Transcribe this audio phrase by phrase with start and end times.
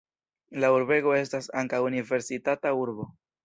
[0.63, 3.11] La urbego estas ankaŭ universitata urbo.